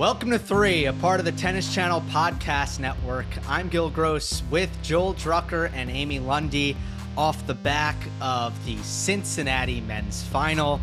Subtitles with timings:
[0.00, 3.26] Welcome to Three, a part of the Tennis Channel Podcast Network.
[3.46, 6.74] I'm Gill Gross with Joel Drucker and Amy Lundy
[7.18, 10.80] off the back of the Cincinnati men's final,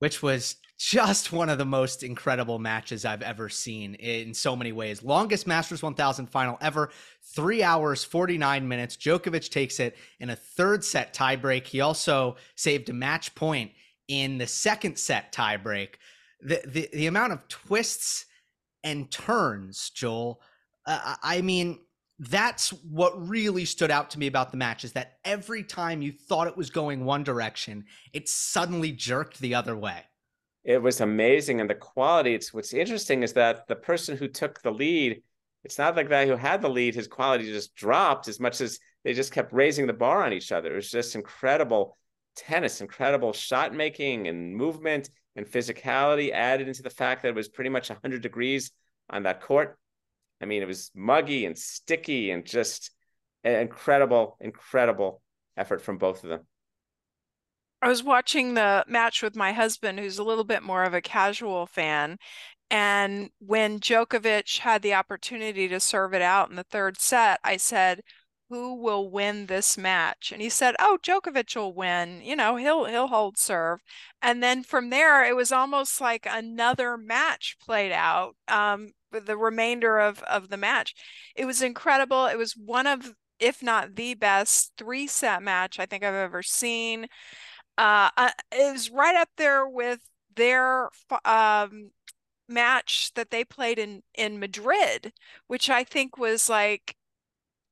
[0.00, 4.72] which was just one of the most incredible matches I've ever seen in so many
[4.72, 5.02] ways.
[5.02, 6.90] Longest Masters 1000 final ever,
[7.34, 8.98] three hours, 49 minutes.
[8.98, 11.66] Djokovic takes it in a third set tiebreak.
[11.66, 13.70] He also saved a match point
[14.08, 15.94] in the second set tiebreak
[16.42, 18.26] the the, the amount of twists
[18.82, 20.40] and turns, Joel.
[20.86, 21.78] Uh, I mean,
[22.18, 26.12] that's what really stood out to me about the match is that every time you
[26.12, 30.02] thought it was going one direction, it suddenly jerked the other way.
[30.64, 32.34] It was amazing, and the quality.
[32.34, 35.22] It's what's interesting is that the person who took the lead,
[35.64, 36.94] it's not like that who had the lead.
[36.94, 40.52] His quality just dropped as much as they just kept raising the bar on each
[40.52, 40.72] other.
[40.72, 41.96] It was just incredible
[42.36, 47.48] tennis, incredible shot making and movement and physicality added into the fact that it was
[47.48, 48.70] pretty much 100 degrees
[49.08, 49.78] on that court.
[50.40, 52.90] I mean, it was muggy and sticky and just
[53.44, 55.22] an incredible, incredible
[55.56, 56.40] effort from both of them.
[57.82, 61.00] I was watching the match with my husband, who's a little bit more of a
[61.00, 62.18] casual fan.
[62.70, 67.56] And when Djokovic had the opportunity to serve it out in the third set, I
[67.56, 68.02] said,
[68.50, 70.32] who will win this match?
[70.32, 73.80] And he said oh Djokovic will win you know he'll he'll hold serve.
[74.22, 79.98] And then from there it was almost like another match played out um the remainder
[80.00, 80.94] of of the match.
[81.36, 82.26] It was incredible.
[82.26, 86.42] It was one of if not the best three set match I think I've ever
[86.42, 87.06] seen.
[87.78, 88.10] Uh
[88.52, 90.00] it was right up there with
[90.36, 90.90] their
[91.24, 91.90] um
[92.48, 95.12] match that they played in in Madrid
[95.46, 96.96] which I think was like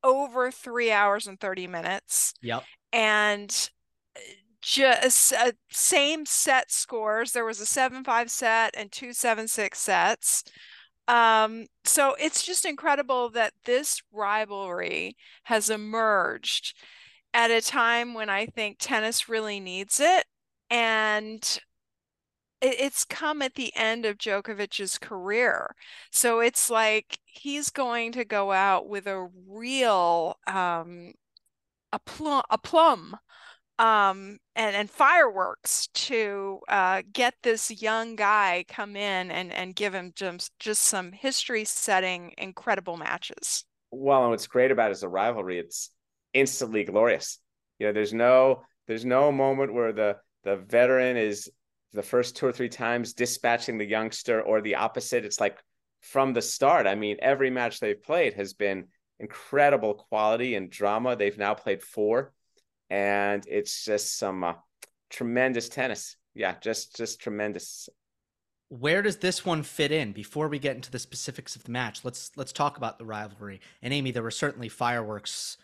[0.03, 2.33] over three hours and 30 minutes.
[2.41, 2.63] Yep.
[2.91, 3.69] And
[4.15, 4.19] uh,
[4.61, 7.31] just uh, same set scores.
[7.31, 10.43] There was a 7 5 set and two 7 6 sets.
[11.07, 16.77] Um, so it's just incredible that this rivalry has emerged
[17.33, 20.25] at a time when I think tennis really needs it.
[20.69, 21.59] And
[22.61, 25.75] it's come at the end of Djokovic's career.
[26.11, 31.13] So it's like he's going to go out with a real um
[31.91, 33.17] a plum a plum
[33.79, 39.93] um and and fireworks to uh get this young guy come in and and give
[39.95, 43.65] him just just some history setting incredible matches.
[43.91, 45.89] Well, and what's great about it is a rivalry, it's
[46.33, 47.39] instantly glorious.
[47.79, 51.49] You know, there's no there's no moment where the the veteran is
[51.93, 55.25] the first two or three times dispatching the youngster or the opposite.
[55.25, 55.57] It's like
[56.01, 56.87] from the start.
[56.87, 58.87] I mean, every match they've played has been
[59.19, 61.15] incredible quality and drama.
[61.15, 62.33] They've now played four,
[62.89, 64.53] and it's just some uh,
[65.09, 66.15] tremendous tennis.
[66.33, 67.89] Yeah, just just tremendous.
[68.69, 70.11] Where does this one fit in?
[70.11, 73.61] Before we get into the specifics of the match, let's let's talk about the rivalry.
[73.81, 75.57] And Amy, there were certainly fireworks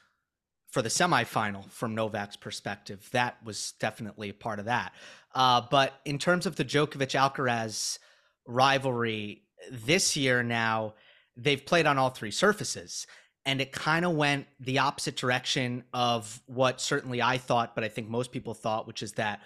[0.75, 3.07] for the semifinal from Novak's perspective.
[3.11, 4.91] That was definitely a part of that.
[5.35, 7.99] Uh, but in terms of the Djokovic Alcaraz
[8.47, 10.93] rivalry this year now,
[11.35, 13.05] they've played on all three surfaces.
[13.45, 17.89] And it kind of went the opposite direction of what certainly I thought, but I
[17.89, 19.41] think most people thought, which is that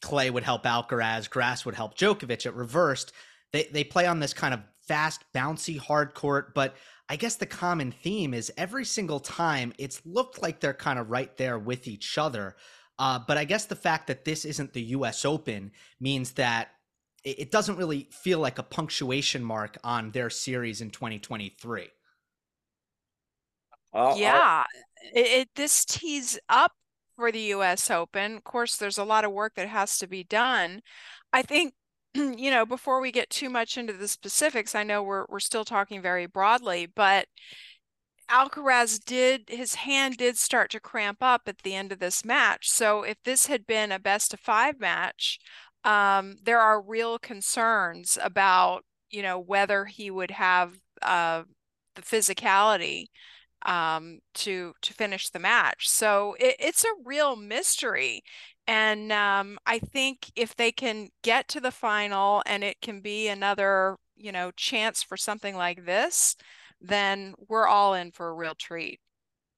[0.00, 2.46] clay would help Alcaraz, grass would help Djokovic.
[2.46, 3.12] It reversed.
[3.52, 6.74] They they play on this kind of fast, bouncy, hard court, but
[7.08, 11.10] I guess the common theme is every single time it's looked like they're kind of
[11.10, 12.56] right there with each other.
[13.02, 15.24] Uh, but I guess the fact that this isn't the U.S.
[15.24, 16.68] Open means that
[17.24, 21.88] it, it doesn't really feel like a punctuation mark on their series in 2023.
[23.92, 24.62] Uh, yeah,
[25.12, 26.70] it, it, this tees up
[27.16, 27.90] for the U.S.
[27.90, 28.36] Open.
[28.36, 30.80] Of course, there's a lot of work that has to be done.
[31.32, 31.74] I think
[32.14, 35.64] you know before we get too much into the specifics, I know we're we're still
[35.64, 37.26] talking very broadly, but
[38.32, 42.70] Alcaraz did his hand did start to cramp up at the end of this match.
[42.70, 45.38] So if this had been a best of five match,
[45.84, 51.42] um, there are real concerns about you know whether he would have uh,
[51.94, 53.06] the physicality
[53.66, 55.88] um, to to finish the match.
[55.88, 58.22] So it, it's a real mystery.
[58.66, 63.28] And um, I think if they can get to the final and it can be
[63.28, 66.36] another you know, chance for something like this,
[66.82, 69.00] then we're all in for a real treat.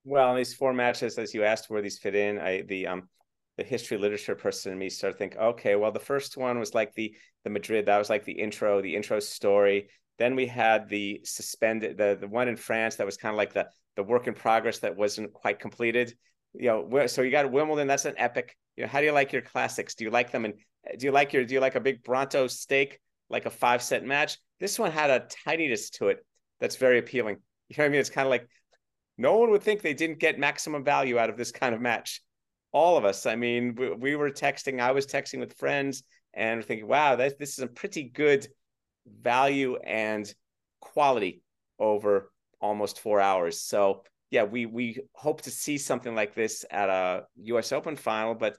[0.04, 3.08] Well, these four matches, as you asked where these fit in, I the um
[3.56, 6.74] the history literature person in me started to think, okay, well, the first one was
[6.74, 9.88] like the the Madrid, that was like the intro, the intro story.
[10.18, 13.54] Then we had the suspended, the the one in France that was kind of like
[13.54, 13.66] the
[13.96, 16.14] the work in progress that wasn't quite completed.
[16.52, 18.56] You know, so you got Wimbledon, that's an epic.
[18.76, 19.94] You know, how do you like your classics?
[19.94, 20.44] Do you like them?
[20.44, 20.54] And
[20.98, 23.00] do you like your do you like a big Bronto steak,
[23.30, 24.36] like a five set match?
[24.60, 26.18] This one had a tidiness to it
[26.64, 27.36] that's very appealing.
[27.68, 28.00] You know what I mean?
[28.00, 28.48] It's kind of like
[29.18, 32.22] no one would think they didn't get maximum value out of this kind of match.
[32.72, 33.26] All of us.
[33.26, 37.38] I mean, we, we were texting, I was texting with friends and thinking, wow, that,
[37.38, 38.48] this is a pretty good
[39.06, 40.32] value and
[40.80, 41.42] quality
[41.78, 42.32] over
[42.62, 43.60] almost four hours.
[43.60, 48.34] So yeah, we we hope to see something like this at a US Open final,
[48.34, 48.56] but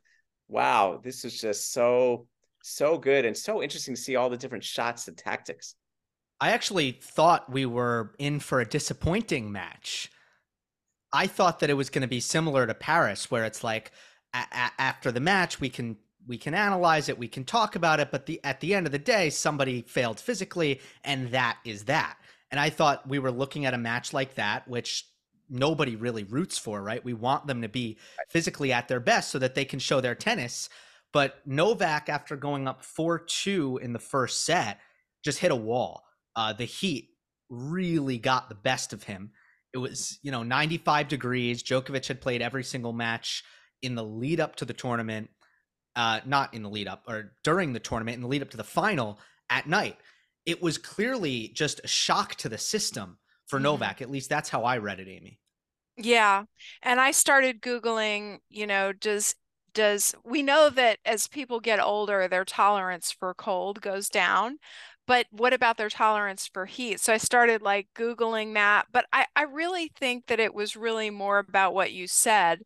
[0.47, 2.27] wow, this is just so
[2.61, 5.75] so good and so interesting to see all the different shots and tactics.
[6.41, 10.11] I actually thought we were in for a disappointing match.
[11.13, 13.91] I thought that it was going to be similar to Paris, where it's like
[14.33, 15.97] a- a- after the match we can
[16.27, 18.91] we can analyze it, we can talk about it, but the at the end of
[18.91, 22.17] the day, somebody failed physically, and that is that.
[22.49, 25.05] And I thought we were looking at a match like that, which
[25.49, 27.03] nobody really roots for, right?
[27.05, 27.99] We want them to be
[28.29, 30.67] physically at their best so that they can show their tennis.
[31.13, 34.79] But Novak, after going up 4 2 in the first set,
[35.23, 36.04] just hit a wall.
[36.35, 37.09] Uh, the heat
[37.49, 39.31] really got the best of him.
[39.73, 41.63] It was, you know, 95 degrees.
[41.63, 43.43] Djokovic had played every single match
[43.81, 45.29] in the lead up to the tournament,
[45.95, 48.57] uh, not in the lead up or during the tournament, in the lead up to
[48.57, 49.97] the final at night.
[50.45, 53.17] It was clearly just a shock to the system
[53.47, 53.63] for mm-hmm.
[53.63, 54.01] Novak.
[54.01, 55.39] At least that's how I read it, Amy.
[55.97, 56.43] Yeah.
[56.81, 59.35] And I started Googling, you know, does
[59.73, 64.57] does we know that as people get older, their tolerance for cold goes down.
[65.07, 66.99] But what about their tolerance for heat?
[66.99, 68.87] So I started like Googling that.
[68.91, 72.61] But I, I really think that it was really more about what you said,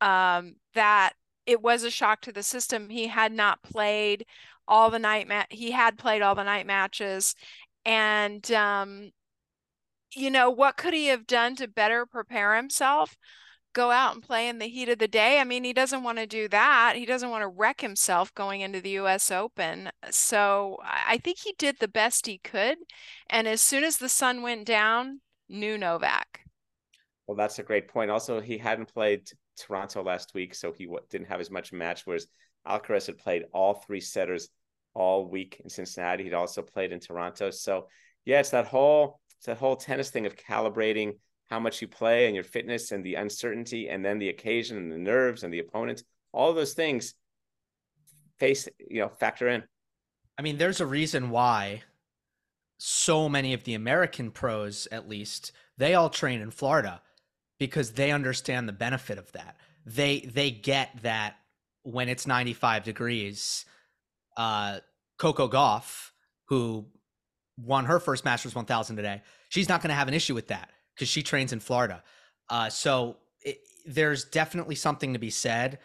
[0.00, 1.12] um, that
[1.46, 2.88] it was a shock to the system.
[2.90, 4.26] He had not played
[4.68, 7.36] all the night mat he had played all the night matches
[7.84, 9.12] and um
[10.14, 13.16] you know, what could he have done to better prepare himself?
[13.76, 15.38] Go out and play in the heat of the day.
[15.38, 16.94] I mean, he doesn't want to do that.
[16.96, 19.90] He doesn't want to wreck himself going into the US Open.
[20.10, 22.78] So I think he did the best he could.
[23.28, 25.20] And as soon as the sun went down,
[25.50, 26.40] new Novak.
[27.26, 28.10] Well, that's a great point.
[28.10, 29.28] Also, he hadn't played
[29.58, 32.28] Toronto last week, so he didn't have as much match, whereas
[32.66, 34.48] Alcaraz had played all three setters
[34.94, 36.24] all week in Cincinnati.
[36.24, 37.50] He'd also played in Toronto.
[37.50, 37.88] So,
[38.24, 41.18] yeah, it's that whole it's that whole tennis thing of calibrating
[41.50, 44.92] how much you play and your fitness and the uncertainty and then the occasion and
[44.92, 46.02] the nerves and the opponents
[46.32, 47.14] all those things
[48.38, 49.62] face you know factor in
[50.38, 51.82] i mean there's a reason why
[52.78, 57.00] so many of the american pros at least they all train in florida
[57.58, 59.56] because they understand the benefit of that
[59.86, 61.36] they they get that
[61.82, 63.64] when it's 95 degrees
[64.36, 64.78] uh
[65.18, 66.10] coco gauff
[66.48, 66.86] who
[67.58, 69.22] won her first Masters 1000 today.
[69.48, 72.02] She's not going to have an issue with that because she trains in Florida.
[72.48, 75.78] Uh, so it, there's definitely something to be said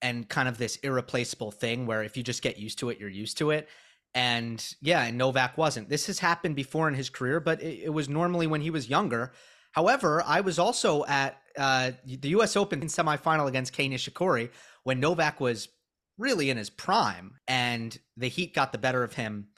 [0.00, 3.08] and kind of this irreplaceable thing where if you just get used to it, you're
[3.08, 3.68] used to it.
[4.14, 5.88] And yeah, and Novak wasn't.
[5.88, 8.88] This has happened before in his career, but it, it was normally when he was
[8.88, 9.32] younger.
[9.72, 12.56] However, I was also at uh, the U.S.
[12.56, 14.50] Open semifinal against Kei Nishikori
[14.84, 15.68] when Novak was
[16.16, 19.48] really in his prime, and the heat got the better of him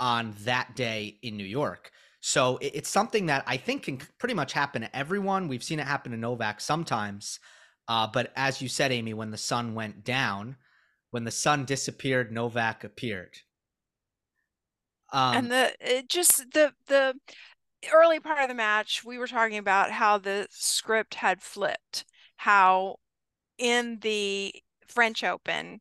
[0.00, 1.90] on that day in New York.
[2.26, 5.46] So it's something that I think can pretty much happen to everyone.
[5.46, 7.38] We've seen it happen to Novak sometimes.
[7.86, 10.56] Uh, but as you said, Amy, when the sun went down,
[11.12, 13.36] when the sun disappeared, Novak appeared.
[15.12, 17.14] Um, and the it just the the
[17.94, 22.04] early part of the match, we were talking about how the script had flipped.
[22.38, 22.96] How
[23.56, 24.52] in the
[24.88, 25.80] French Open,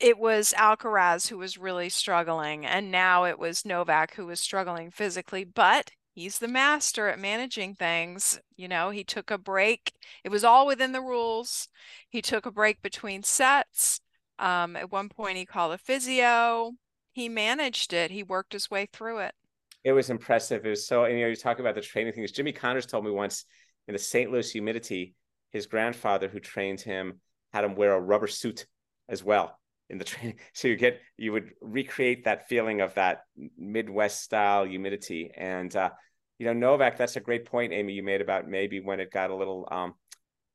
[0.00, 4.90] it was Alcaraz who was really struggling, and now it was Novak who was struggling
[4.90, 8.38] physically, but he's the master at managing things.
[8.56, 9.92] You know, he took a break.
[10.22, 11.68] It was all within the rules.
[12.08, 14.00] He took a break between sets.
[14.38, 16.72] Um, at one point, he called a physio.
[17.12, 18.12] He managed it.
[18.12, 19.34] He worked his way through it.
[19.82, 20.64] It was impressive.
[20.64, 22.30] It was so, you know, you talk about the training things.
[22.30, 23.44] Jimmy Connors told me once
[23.88, 24.30] in the St.
[24.30, 25.14] Louis humidity,
[25.50, 27.20] his grandfather who trained him
[27.52, 28.66] had him wear a rubber suit
[29.08, 29.57] as well
[29.90, 30.38] in the training.
[30.54, 33.22] So you get you would recreate that feeling of that
[33.56, 35.30] Midwest style humidity.
[35.36, 35.90] And uh,
[36.38, 39.30] you know, Novak, that's a great point, Amy, you made about maybe when it got
[39.30, 39.94] a little um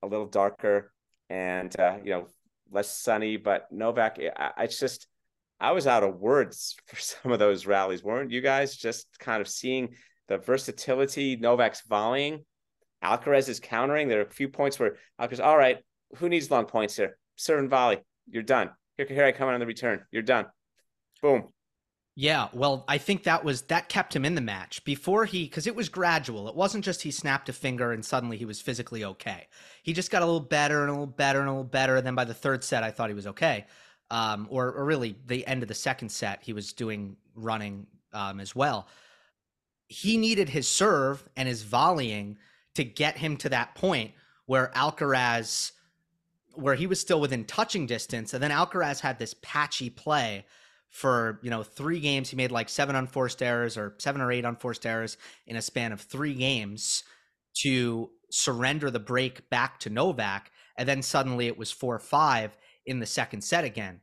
[0.01, 0.91] a little darker
[1.29, 2.27] and uh, you know,
[2.71, 3.37] less sunny.
[3.37, 5.07] But Novak, I, I just
[5.59, 8.75] I was out of words for some of those rallies, weren't you guys?
[8.75, 9.95] Just kind of seeing
[10.27, 12.45] the versatility, Novak's volleying,
[13.03, 14.07] Alcaraz is countering.
[14.07, 15.79] There are a few points where Alcaraz, all right,
[16.17, 17.17] who needs long points here?
[17.35, 17.99] Serve and volley.
[18.29, 18.71] You're done.
[18.97, 20.01] Here, here I come on the return.
[20.11, 20.45] You're done.
[21.21, 21.49] Boom.
[22.15, 25.65] Yeah, well, I think that was that kept him in the match before he because
[25.65, 26.47] it was gradual.
[26.47, 29.47] It wasn't just he snapped a finger and suddenly he was physically okay.
[29.81, 31.95] He just got a little better and a little better and a little better.
[31.95, 33.65] And then by the third set, I thought he was okay.
[34.11, 38.39] Um, or, or really the end of the second set, he was doing running um,
[38.39, 38.87] as well.
[39.87, 42.37] He needed his serve and his volleying
[42.75, 44.11] to get him to that point
[44.45, 45.71] where Alcaraz,
[46.55, 50.45] where he was still within touching distance, and then Alcaraz had this patchy play
[50.89, 52.29] for you know three games.
[52.29, 55.17] He made like seven unforced errors or seven or eight unforced errors
[55.47, 57.03] in a span of three games
[57.61, 62.99] to surrender the break back to Novak, and then suddenly it was four five in
[62.99, 64.01] the second set again.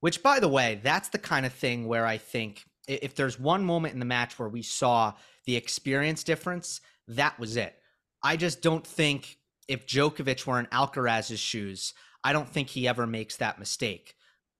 [0.00, 3.64] Which, by the way, that's the kind of thing where I think if there's one
[3.64, 5.14] moment in the match where we saw
[5.46, 7.74] the experience difference, that was it.
[8.22, 9.38] I just don't think
[9.72, 14.14] if Djokovic were in Alcaraz's shoes, I don't think he ever makes that mistake.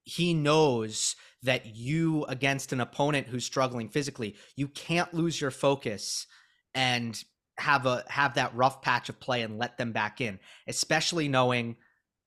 [0.05, 6.27] He knows that you against an opponent who's struggling physically, you can't lose your focus
[6.75, 7.23] and
[7.59, 11.77] have a have that rough patch of play and let them back in, especially knowing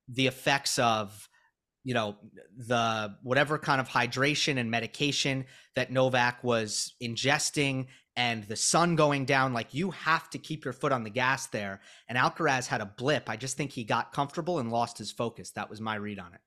[0.08, 1.28] the effects of
[1.84, 2.16] you know
[2.56, 7.88] the whatever kind of hydration and medication that Novak was ingesting
[8.18, 11.48] and the sun going down, like you have to keep your foot on the gas
[11.48, 11.82] there.
[12.08, 13.30] And Alcaraz had a blip.
[13.30, 15.52] I just think he got comfortable and lost his focus.
[15.52, 16.40] That was my read on it.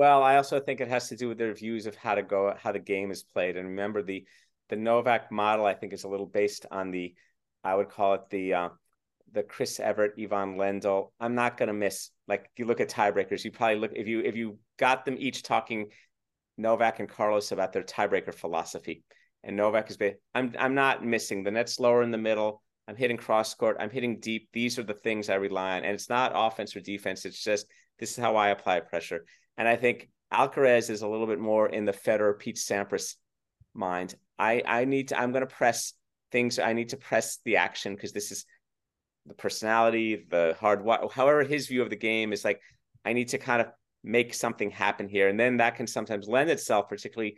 [0.00, 2.54] Well, I also think it has to do with their views of how to go,
[2.58, 3.58] how the game is played.
[3.58, 4.24] And remember, the
[4.70, 7.14] the Novak model, I think, is a little based on the,
[7.62, 8.68] I would call it the uh,
[9.30, 11.10] the Chris Evert Ivan Lendl.
[11.20, 12.12] I'm not going to miss.
[12.26, 15.16] Like, if you look at tiebreakers, you probably look if you if you got them
[15.18, 15.90] each talking
[16.56, 19.02] Novak and Carlos about their tiebreaker philosophy.
[19.44, 19.98] And Novak is,
[20.34, 22.62] I'm I'm not missing the net's lower in the middle.
[22.88, 23.76] I'm hitting cross court.
[23.78, 24.48] I'm hitting deep.
[24.54, 25.84] These are the things I rely on.
[25.84, 27.26] And it's not offense or defense.
[27.26, 27.66] It's just
[27.98, 29.26] this is how I apply pressure.
[29.60, 33.16] And I think Alcaraz is a little bit more in the Federer Pete Sampras
[33.74, 34.14] mind.
[34.38, 35.20] I I need to.
[35.20, 35.92] I'm going to press
[36.32, 36.58] things.
[36.58, 38.46] I need to press the action because this is
[39.26, 40.82] the personality, the hard.
[41.12, 42.58] However, his view of the game is like
[43.04, 43.66] I need to kind of
[44.02, 47.36] make something happen here, and then that can sometimes lend itself, particularly.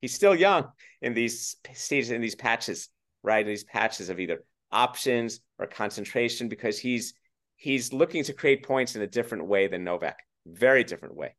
[0.00, 0.68] He's still young
[1.02, 2.88] in these stages, in these patches,
[3.24, 3.40] right?
[3.40, 7.14] In these patches of either options or concentration because he's
[7.56, 11.34] he's looking to create points in a different way than Novak, very different way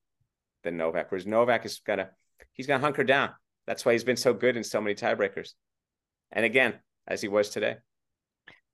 [0.65, 1.09] than Novak.
[1.09, 2.09] Whereas Novak is gonna
[2.51, 3.29] he's gonna hunker down.
[3.65, 5.53] That's why he's been so good in so many tiebreakers.
[6.31, 6.75] And again,
[7.07, 7.77] as he was today.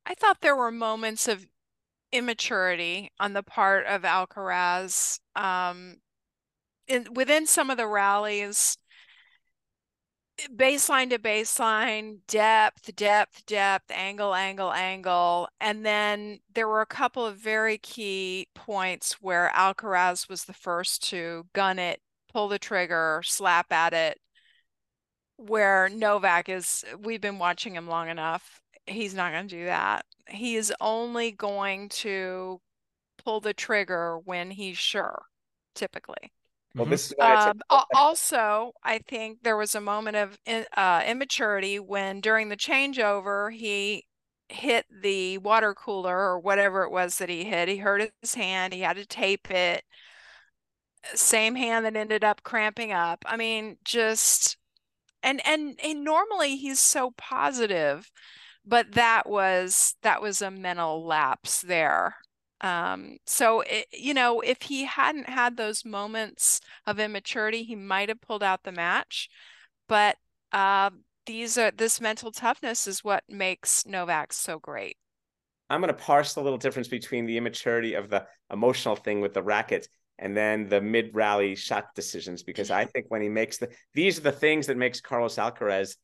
[0.06, 1.46] I thought there were moments of
[2.12, 5.20] immaturity on the part of Alcaraz.
[5.36, 5.98] Um,
[6.88, 8.78] in, within some of the rallies,
[10.56, 15.50] baseline to baseline, depth, depth, depth, angle, angle, angle.
[15.60, 21.04] And then there were a couple of very key points where Alcaraz was the first
[21.10, 24.20] to gun it, pull the trigger, slap at it.
[25.38, 28.62] Where Novak is, we've been watching him long enough.
[28.86, 30.06] He's not going to do that.
[30.28, 32.62] He is only going to
[33.24, 35.24] pull the trigger when he's sure,
[35.74, 36.32] typically.
[36.74, 36.92] Well, mm-hmm.
[36.92, 37.62] this um,
[37.94, 40.38] also, I think there was a moment of
[40.78, 44.06] uh, immaturity when during the changeover he
[44.48, 47.68] hit the water cooler or whatever it was that he hit.
[47.68, 48.74] He hurt his hand.
[48.74, 49.84] He had to tape it.
[51.14, 53.24] Same hand that ended up cramping up.
[53.26, 54.58] I mean, just
[55.24, 58.12] and and and normally he's so positive,
[58.66, 62.16] but that was that was a mental lapse there.
[62.62, 68.10] Um, so, it, you know, if he hadn't had those moments of immaturity, he might
[68.10, 69.30] have pulled out the match.
[69.88, 70.18] But
[70.52, 70.92] uh,
[71.26, 74.98] these are this mental toughness is what makes Novak so great.
[75.70, 79.34] I'm going to parse the little difference between the immaturity of the emotional thing with
[79.34, 79.88] the racket
[80.20, 84.18] and then the mid rally shot decisions because I think when he makes the these
[84.18, 85.96] are the things that makes Carlos Alcaraz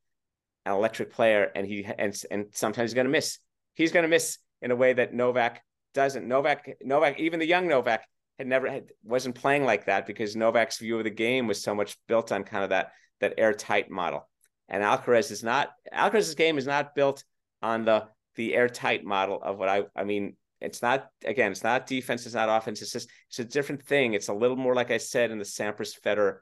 [0.65, 3.39] an electric player and he and and sometimes he's going to miss.
[3.75, 5.61] He's going to miss in a way that Novak
[5.97, 6.27] doesn't.
[6.27, 10.77] Novak, Novak, even the young Novak had never had wasn't playing like that because Novak's
[10.77, 14.29] view of the game was so much built on kind of that that airtight model.
[14.69, 17.23] And Alcaraz is not Alcaraz's game is not built
[17.63, 20.35] on the the airtight model of what I I mean.
[20.61, 21.51] It's not again.
[21.51, 22.27] It's not defense.
[22.27, 22.83] It's not offense.
[22.83, 24.13] It's just it's a different thing.
[24.13, 26.37] It's a little more like I said in the Sampras Federer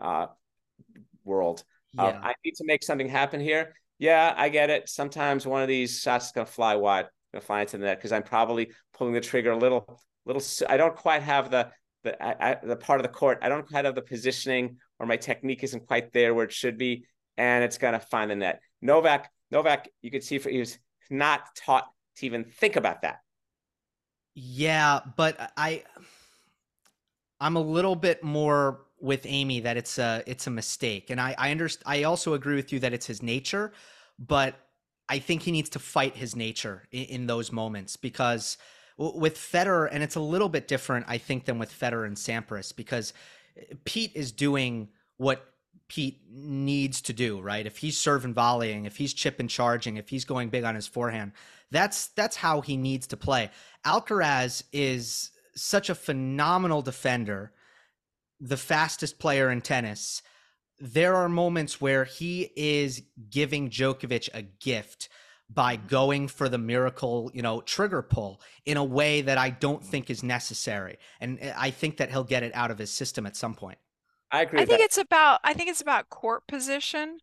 [0.00, 0.26] uh,
[1.24, 1.62] world.
[1.94, 2.20] Yeah.
[2.22, 3.74] I need to make something happen here.
[3.98, 4.88] Yeah, I get it.
[4.88, 8.12] Sometimes one of these shots is to fly wide, to fly into the net because
[8.12, 10.42] I'm probably pulling the trigger a little, little.
[10.68, 11.70] I don't quite have the
[12.04, 13.38] the I, I, the part of the court.
[13.42, 16.78] I don't quite have the positioning, or my technique isn't quite there where it should
[16.78, 17.04] be,
[17.36, 18.60] and it's to find the net.
[18.80, 20.78] Novak, Novak, you could see for, he was
[21.10, 23.18] not taught to even think about that.
[24.34, 25.82] Yeah, but I,
[27.40, 31.34] I'm a little bit more with Amy that it's a it's a mistake, and I
[31.38, 31.84] I understand.
[31.86, 33.72] I also agree with you that it's his nature,
[34.18, 34.67] but
[35.08, 38.58] I think he needs to fight his nature in, in those moments because
[38.96, 42.74] with Federer, and it's a little bit different, I think, than with Federer and Sampras
[42.74, 43.12] because
[43.56, 45.44] eh, Pete is doing what
[45.88, 47.66] Pete needs to do, right?
[47.66, 51.32] If he's serving volleying, if he's chipping charging, if he's going big on his forehand,
[51.70, 53.50] that's that's how he needs to play.
[53.86, 57.52] Alcaraz is such a phenomenal defender
[58.40, 60.22] the fastest player in tennis,
[60.80, 65.08] there are moments where he is giving Djokovic a gift
[65.50, 65.86] by mm-hmm.
[65.86, 70.10] going for the miracle, you know, trigger pull in a way that I don't think
[70.10, 70.98] is necessary.
[71.20, 73.78] And eh, I think that he'll get it out of his system at some point.
[74.30, 74.60] I agree.
[74.60, 74.84] I think that.
[74.84, 77.18] it's about I think it's about court position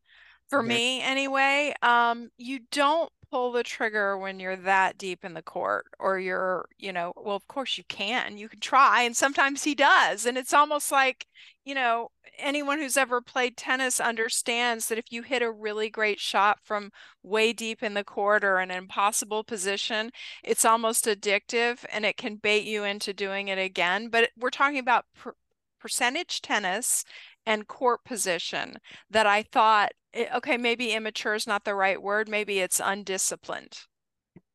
[0.49, 0.69] for mm-hmm.
[0.69, 1.73] me anyway.
[1.83, 6.67] Um you don't pull the trigger when you're that deep in the court or you're,
[6.79, 8.37] you know, well, of course you can.
[8.37, 9.03] You can try.
[9.03, 10.25] And sometimes he does.
[10.25, 11.27] And it's almost like,
[11.65, 16.19] you know, anyone who's ever played tennis understands that if you hit a really great
[16.19, 16.91] shot from
[17.23, 20.11] way deep in the court or an impossible position,
[20.43, 24.09] it's almost addictive and it can bait you into doing it again.
[24.09, 25.33] But we're talking about per-
[25.79, 27.03] percentage tennis
[27.47, 28.75] and court position
[29.09, 32.29] that I thought, eh, okay, maybe immature is not the right word.
[32.29, 33.79] Maybe it's undisciplined.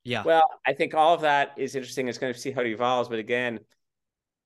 [0.05, 0.23] Yeah.
[0.23, 2.07] Well, I think all of that is interesting.
[2.07, 3.09] It's going to see how it evolves.
[3.09, 3.59] But again,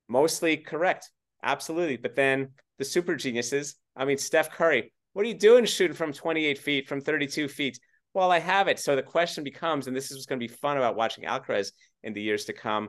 [0.09, 1.11] mostly correct.
[1.45, 1.99] Absolutely.
[1.99, 6.13] But then the super geniuses, I mean, Steph Curry, what are you doing shooting from
[6.13, 7.79] 28 feet, from 32 feet?
[8.15, 8.81] Well, I have it.
[8.81, 11.73] So the question becomes, and this is what's going to be fun about watching Alcaraz
[12.03, 12.89] in the years to come.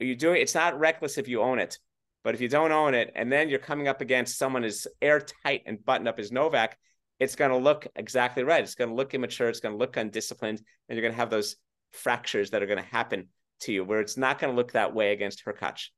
[0.00, 1.78] Are you doing it's not reckless if you own it.
[2.22, 5.62] But if you don't own it, and then you're coming up against someone as airtight
[5.64, 6.76] and buttoned up as Novak,
[7.18, 8.62] it's going to look exactly right.
[8.62, 9.48] It's going to look immature.
[9.48, 11.56] It's going to look undisciplined, and you're going to have those
[11.92, 13.28] fractures that are going to happen
[13.60, 13.84] to you.
[13.84, 15.88] Where it's not going to look that way against Hurkacz.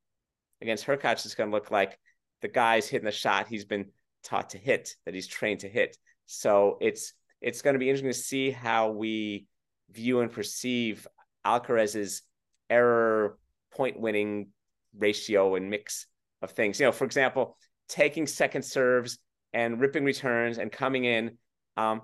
[0.62, 1.98] Against Hurkacz, it's going to look like
[2.40, 3.86] the guy's hitting the shot he's been
[4.22, 5.98] taught to hit, that he's trained to hit.
[6.26, 9.46] So it's it's going to be interesting to see how we
[9.90, 11.06] view and perceive
[11.44, 12.22] Alcaraz's
[12.70, 13.36] error
[13.72, 14.48] point winning
[14.96, 16.06] ratio and mix
[16.40, 16.78] of things.
[16.78, 17.56] You know, for example,
[17.88, 19.18] taking second serves
[19.52, 21.36] and ripping returns and coming in.
[21.76, 22.02] Um,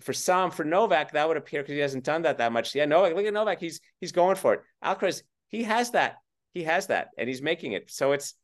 [0.00, 2.74] for some, for Novak, that would appear because he hasn't done that that much.
[2.74, 3.60] Yeah, Novak, look at Novak.
[3.60, 4.60] He's he's going for it.
[4.82, 6.16] Alcaraz, he has that.
[6.54, 7.90] He has that, and he's making it.
[7.90, 8.34] So it's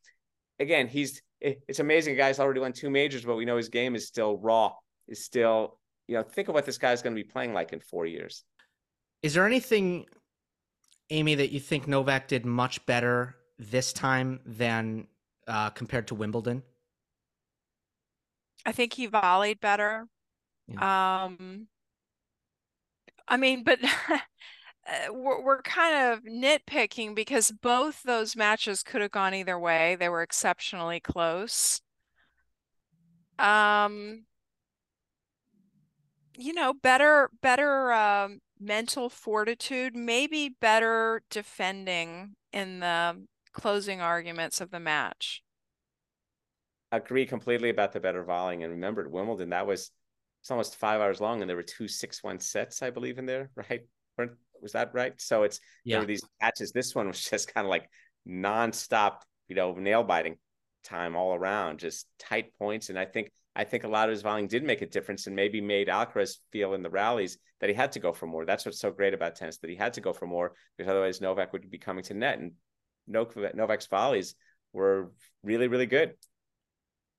[0.60, 2.14] again, he's it's amazing.
[2.14, 4.72] The guy's already won two majors, but we know his game is still raw.
[5.08, 7.80] Is still, you know, think of what this guy's going to be playing like in
[7.80, 8.44] four years.
[9.22, 10.06] Is there anything,
[11.10, 15.06] Amy, that you think Novak did much better this time than
[15.46, 16.62] uh, compared to Wimbledon?
[18.64, 20.08] I think he volleyed better.
[20.66, 21.24] Yeah.
[21.24, 21.68] Um,
[23.28, 23.78] I mean, but
[24.86, 29.96] uh, we're, we're kind of nitpicking because both those matches could have gone either way.
[29.96, 31.80] They were exceptionally close.
[33.38, 34.24] Um,
[36.36, 44.70] you know, better, better um, mental fortitude, maybe better defending in the closing arguments of
[44.70, 45.42] the match.
[46.92, 48.62] Agree completely about the better volleying.
[48.62, 49.90] And remember at Wimbledon, that was
[50.40, 53.50] it's almost five hours long, and there were two six-one sets, I believe, in there,
[53.68, 53.82] right?
[54.62, 55.12] Was that right?
[55.20, 55.94] So it's yeah.
[55.94, 56.72] there were these matches.
[56.72, 57.88] This one was just kind of like
[58.28, 60.36] nonstop, you know, nail biting
[60.84, 62.88] time all around, just tight points.
[62.88, 65.34] And I think I think a lot of his volleying did make a difference and
[65.34, 68.44] maybe made Alcaraz feel in the rallies that he had to go for more.
[68.44, 71.22] That's what's so great about tennis, that he had to go for more because otherwise
[71.22, 72.38] Novak would be coming to net.
[72.38, 72.52] And
[73.08, 74.34] Novak's volleys
[74.74, 75.10] were
[75.42, 76.14] really, really good.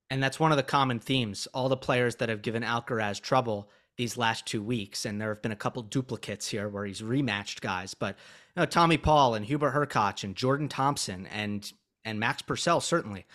[0.10, 1.48] And that's one of the common themes.
[1.54, 5.42] All the players that have given Alcaraz trouble these last two weeks, and there have
[5.42, 8.16] been a couple duplicates here where he's rematched guys, but
[8.56, 11.72] you know, Tommy Paul and Hubert Hurkacz and Jordan Thompson and
[12.06, 13.26] and Max Purcell certainly.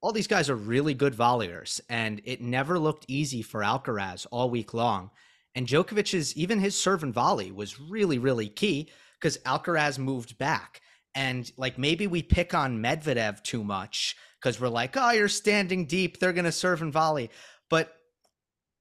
[0.00, 4.50] All these guys are really good volleyers, and it never looked easy for Alcaraz all
[4.50, 5.10] week long.
[5.54, 10.80] And Djokovic's even his serve and volley was really, really key because Alcaraz moved back.
[11.14, 15.86] And like maybe we pick on Medvedev too much because we're like, oh, you're standing
[15.86, 16.18] deep.
[16.18, 17.30] They're to serve and volley.
[17.70, 17.94] But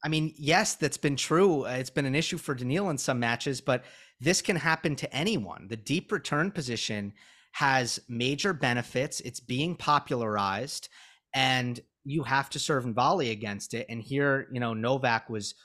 [0.03, 1.65] I mean, yes, that's been true.
[1.65, 3.85] Uh, it's been an issue for Daniil in some matches, but
[4.19, 5.67] this can happen to anyone.
[5.69, 7.13] The deep return position
[7.53, 9.21] has major benefits.
[9.21, 10.89] It's being popularized,
[11.33, 13.85] and you have to serve and volley against it.
[13.89, 15.55] And here, you know, Novak was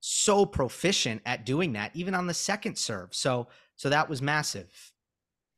[0.00, 3.14] so proficient at doing that, even on the second serve.
[3.14, 4.92] So, so that was massive.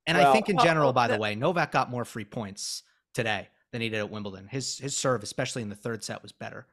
[0.07, 2.83] And well, I think in general, by the, the way, Novak got more free points
[3.15, 4.49] today than he did at Wimbledon.
[4.49, 6.67] His his serve, especially in the third set, was better.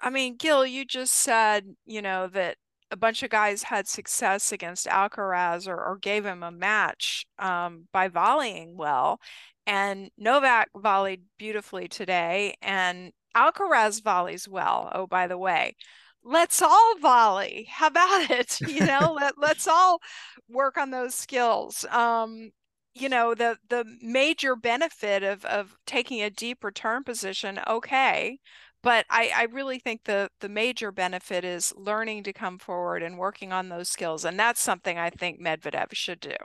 [0.00, 2.56] I mean, Gill, you just said, you know, that
[2.90, 7.88] a bunch of guys had success against Alcaraz or, or gave him a match um,
[7.92, 9.20] by volleying well.
[9.66, 14.90] And Novak volleyed beautifully today, and Alcaraz volleys well.
[14.94, 15.76] Oh, by the way,
[16.24, 17.66] let's all volley.
[17.70, 18.58] How about it?
[18.68, 20.00] You know, let, let's all
[20.48, 21.84] work on those skills.
[21.90, 22.50] Um,
[22.94, 28.38] you know, the the major benefit of of taking a deep return position, okay,
[28.82, 33.18] but I, I really think the the major benefit is learning to come forward and
[33.18, 36.36] working on those skills and that's something i think medvedev should do.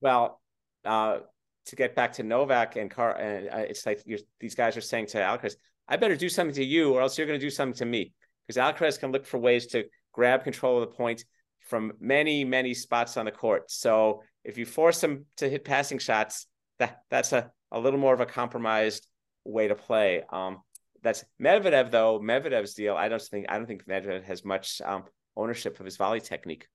[0.00, 0.40] Well
[0.84, 1.18] uh,
[1.66, 4.02] to get back to novak and car and uh, it's like
[4.40, 5.56] these guys are saying to alcaraz
[5.88, 8.12] i better do something to you or else you're going to do something to me.
[8.46, 11.24] Because alcaraz can look for ways to grab control of the point
[11.60, 13.70] from many many spots on the court.
[13.70, 16.46] So if you force him to hit passing shots
[16.78, 19.06] that that's a, a little more of a compromised
[19.44, 20.22] way to play.
[20.30, 20.62] Um,
[21.02, 22.18] that's Medvedev though.
[22.20, 22.96] Medvedev's deal.
[22.96, 25.04] I don't think I don't think Medvedev has much um,
[25.36, 26.66] ownership of his volley technique.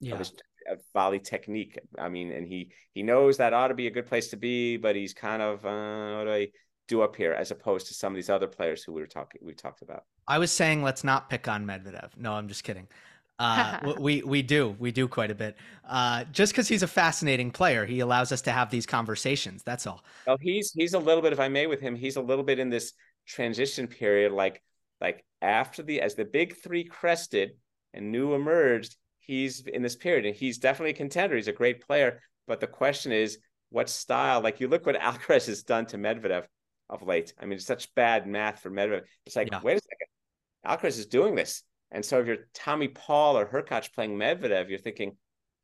[0.00, 0.14] Yeah.
[0.14, 0.32] Of his
[0.68, 1.78] of volley technique.
[1.98, 4.76] I mean, and he he knows that ought to be a good place to be,
[4.76, 6.48] but he's kind of uh, what do I
[6.88, 9.40] do up here as opposed to some of these other players who we were talking
[9.44, 10.04] we talked about.
[10.28, 12.16] I was saying let's not pick on Medvedev.
[12.16, 12.88] No, I'm just kidding.
[13.38, 15.56] Uh, we we do we do quite a bit.
[15.88, 19.62] Uh, just because he's a fascinating player, he allows us to have these conversations.
[19.62, 20.04] That's all.
[20.26, 21.94] Well, he's he's a little bit, if I may, with him.
[21.96, 22.92] He's a little bit in this
[23.26, 24.62] transition period, like
[25.00, 27.52] like after the as the big three crested
[27.92, 31.36] and new emerged, he's in this period and he's definitely a contender.
[31.36, 33.38] He's a great player, but the question is
[33.70, 34.40] what style?
[34.40, 36.44] Like you look what Alcaraz has done to Medvedev
[36.88, 37.34] of late.
[37.40, 39.02] I mean, it's such bad math for Medvedev.
[39.24, 39.60] It's like, yeah.
[39.62, 40.08] wait a second,
[40.66, 41.62] Alcaraz is doing this.
[41.90, 45.16] And so if you're Tommy Paul or Hurkacz playing Medvedev, you're thinking,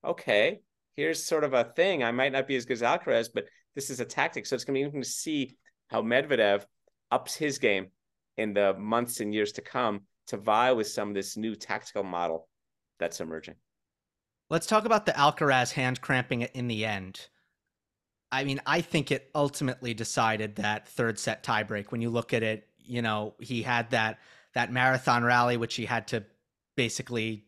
[0.04, 0.60] okay,
[0.96, 2.04] here's sort of a thing.
[2.04, 3.44] I might not be as good as Alcaraz, but
[3.74, 4.46] this is a tactic.
[4.46, 5.56] So it's going to be interesting to see
[5.88, 6.64] how Medvedev
[7.12, 7.88] ups his game
[8.36, 12.02] in the months and years to come to vie with some of this new tactical
[12.02, 12.48] model
[12.98, 13.54] that's emerging.
[14.50, 17.28] Let's talk about the Alcaraz hand cramping in the end.
[18.30, 21.92] I mean, I think it ultimately decided that third set tiebreak.
[21.92, 24.18] When you look at it, you know, he had that
[24.54, 26.24] that marathon rally which he had to
[26.76, 27.44] basically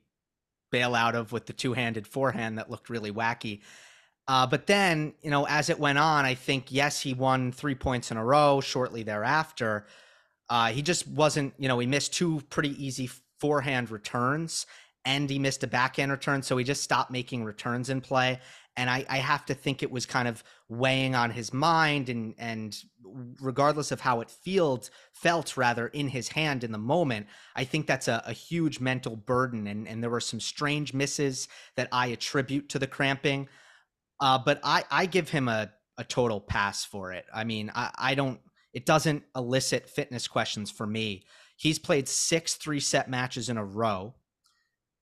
[0.70, 3.60] bail out of with the two-handed forehand that looked really wacky.
[4.26, 7.74] Uh, but then, you know, as it went on, I think yes, he won three
[7.74, 9.86] points in a row shortly thereafter.
[10.48, 14.66] Uh, he just wasn't, you know, he missed two pretty easy forehand returns
[15.04, 16.42] and he missed a backhand return.
[16.42, 18.40] So he just stopped making returns in play.
[18.76, 22.34] And I, I have to think it was kind of weighing on his mind and
[22.38, 22.76] and
[23.40, 27.86] regardless of how it feels felt rather in his hand in the moment, I think
[27.86, 29.66] that's a, a huge mental burden.
[29.66, 33.48] And and there were some strange misses that I attribute to the cramping.
[34.24, 37.26] Uh, but I, I give him a, a total pass for it.
[37.32, 38.40] I mean, I, I don't,
[38.72, 41.24] it doesn't elicit fitness questions for me.
[41.58, 44.14] He's played six three set matches in a row.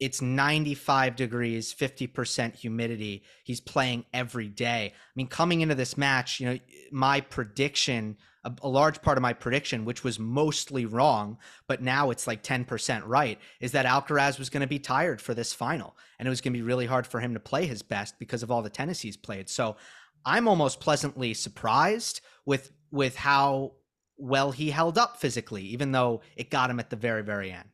[0.00, 3.22] It's 95 degrees, 50% humidity.
[3.44, 4.92] He's playing every day.
[4.92, 6.58] I mean, coming into this match, you know,
[6.90, 12.10] my prediction a, a, large part of my prediction, which was mostly wrong, but now
[12.10, 15.96] it's like 10% right, is that Alcaraz was going to be tired for this final.
[16.18, 18.42] And it was going to be really hard for him to play his best because
[18.42, 19.48] of all the tennis he's played.
[19.48, 19.76] So
[20.24, 23.72] I'm almost pleasantly surprised with with how
[24.18, 27.70] well he held up physically, even though it got him at the very, very end.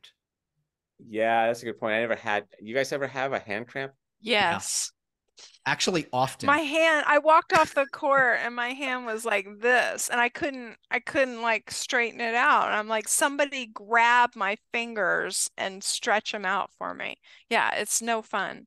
[1.05, 1.95] Yeah, that's a good point.
[1.95, 3.93] I never had you guys ever have a hand cramp?
[4.21, 4.91] Yes
[5.65, 6.47] actually often.
[6.47, 10.29] My hand i walked off the court and my hand was like this and i
[10.29, 12.67] couldn't i couldn't like straighten it out.
[12.67, 17.17] And i'm like somebody grab my fingers and stretch them out for me.
[17.49, 18.65] Yeah it's no fun.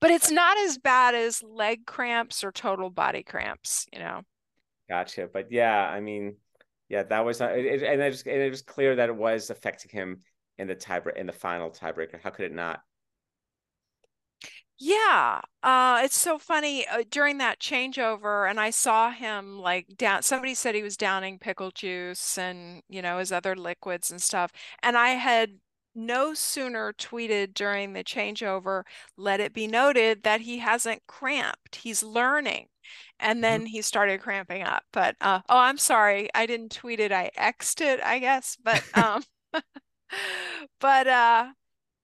[0.00, 4.22] But it's not as bad as leg cramps or total body cramps you know?
[4.88, 6.36] Gotcha but yeah i mean
[6.88, 9.90] yeah that was it, it, and it was, it was clear that it was affecting
[9.90, 10.20] him
[10.60, 12.20] in the tie in the final tiebreaker.
[12.22, 12.80] How could it not
[14.82, 20.22] yeah, uh, it's so funny uh, during that changeover, and I saw him like down.
[20.22, 24.50] Somebody said he was downing pickle juice and you know his other liquids and stuff,
[24.82, 25.58] and I had
[25.94, 28.84] no sooner tweeted during the changeover,
[29.18, 31.76] "Let it be noted that he hasn't cramped.
[31.76, 32.68] He's learning."
[33.20, 33.42] And mm-hmm.
[33.42, 34.84] then he started cramping up.
[34.92, 37.12] But uh, oh, I'm sorry, I didn't tweet it.
[37.12, 38.56] I xed it, I guess.
[38.62, 39.24] But um,
[40.80, 41.48] but uh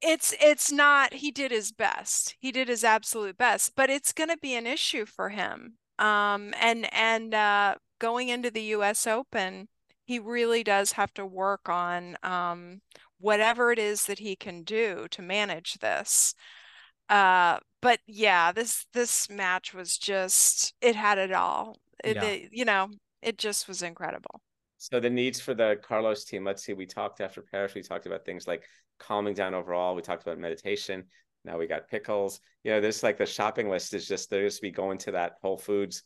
[0.07, 4.31] it's it's not he did his best he did his absolute best but it's going
[4.31, 9.69] to be an issue for him um and and uh going into the US Open
[10.05, 12.81] he really does have to work on um
[13.19, 16.35] whatever it is that he can do to manage this
[17.09, 22.25] uh but yeah this this match was just it had it all it, Yeah.
[22.25, 22.91] it- you know
[23.23, 24.43] it just was incredible
[24.79, 26.45] So the needs for the Carlos team.
[26.45, 26.75] Let's see.
[26.75, 27.75] We talked after Paris.
[27.75, 28.65] We talked about things like
[28.99, 29.95] calming down overall.
[29.95, 31.05] We talked about meditation.
[31.45, 32.41] Now we got pickles.
[32.65, 35.35] You know, this like the shopping list is just there just be going to that
[35.43, 36.03] Whole Foods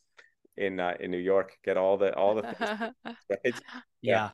[0.57, 1.57] in uh, in New York.
[1.63, 2.93] Get all the all the things,
[3.29, 3.55] right?
[4.01, 4.29] yeah,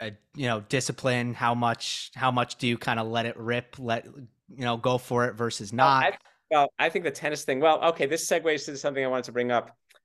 [0.00, 3.76] Uh, you know discipline how much how much do you kind of let it rip
[3.78, 6.18] let you know go for it versus Well, not I,
[6.50, 7.60] well, I think the tennis thing.
[7.60, 9.76] Well, okay, this segues to something I wanted to bring up.
[9.94, 9.98] I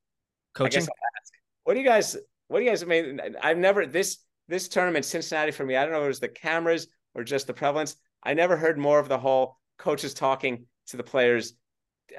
[0.54, 1.34] coaching guess I'll ask.
[1.64, 2.18] What do you guys?
[2.48, 2.84] What do you guys?
[2.84, 5.78] I mean, I've never this this tournament Cincinnati for me.
[5.78, 7.96] I don't know if it was the cameras or just the prevalence.
[8.24, 11.54] I never heard more of the whole coaches talking to the players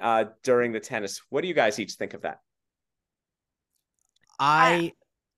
[0.00, 1.20] uh, during the tennis.
[1.31, 2.40] What do you guys each think of that?
[4.38, 4.92] i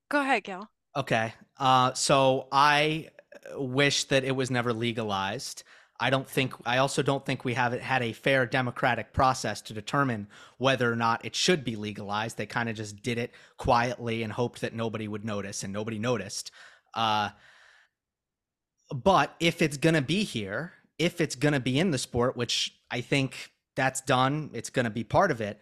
[0.09, 1.33] go ahead Gill Okay.
[1.57, 3.09] Uh, so I
[3.55, 5.63] wish that it was never legalized.
[5.99, 6.53] I don't think.
[6.65, 10.95] I also don't think we haven't had a fair democratic process to determine whether or
[10.95, 12.37] not it should be legalized.
[12.37, 15.99] They kind of just did it quietly and hoped that nobody would notice, and nobody
[15.99, 16.51] noticed.
[16.93, 17.29] Uh,
[18.93, 23.01] but if it's gonna be here, if it's gonna be in the sport, which I
[23.01, 25.59] think that's done, it's gonna be part of it.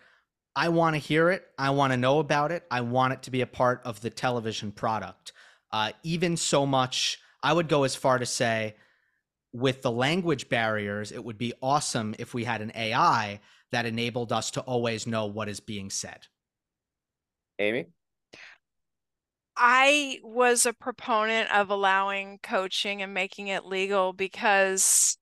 [0.56, 1.46] I want to hear it.
[1.58, 2.64] I want to know about it.
[2.70, 5.34] I want it to be a part of the television product.
[5.72, 8.76] Uh, even so much, I would go as far to say,
[9.52, 13.40] with the language barriers, it would be awesome if we had an AI
[13.72, 16.28] that enabled us to always know what is being said.
[17.60, 17.88] Amy?
[19.56, 25.18] I was a proponent of allowing coaching and making it legal because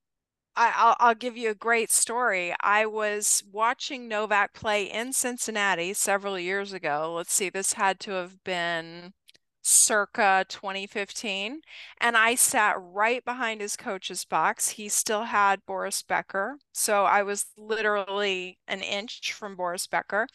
[0.56, 2.54] I, I'll, I'll give you a great story.
[2.62, 7.14] I was watching Novak play in Cincinnati several years ago.
[7.16, 9.14] Let's see, this had to have been
[9.62, 11.62] circa 2015.
[12.00, 14.70] And I sat right behind his coach's box.
[14.70, 16.58] He still had Boris Becker.
[16.74, 20.28] So I was literally an inch from Boris Becker.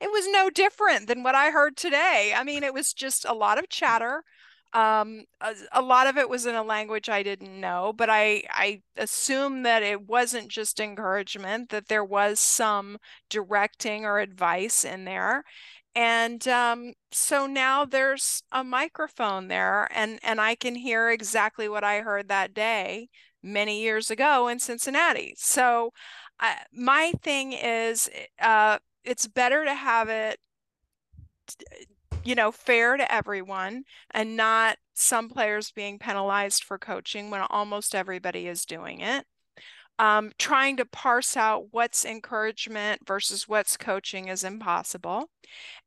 [0.00, 2.32] It was no different than what I heard today.
[2.36, 4.24] I mean, it was just a lot of chatter.
[4.72, 8.44] Um, a, a lot of it was in a language I didn't know, but I
[8.50, 15.04] I assume that it wasn't just encouragement, that there was some directing or advice in
[15.04, 15.44] there.
[15.94, 21.82] And um, so now there's a microphone there, and and I can hear exactly what
[21.84, 23.08] I heard that day
[23.42, 25.34] many years ago in Cincinnati.
[25.36, 25.92] So
[26.38, 28.08] uh, my thing is,
[28.40, 30.38] uh, it's better to have it
[32.24, 37.94] you know, fair to everyone and not some players being penalized for coaching when almost
[37.94, 39.24] everybody is doing it.
[39.98, 45.28] Um, trying to parse out what's encouragement versus what's coaching is impossible.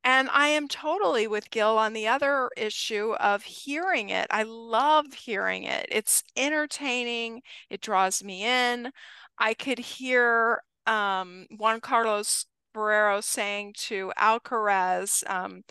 [0.04, 4.28] And I am totally with Gill on the other issue of hearing it.
[4.30, 5.86] I love hearing it.
[5.90, 8.92] It's entertaining, it draws me in.
[9.36, 15.62] I could hear um, Juan Carlos Ferrero saying to Alcaraz, um,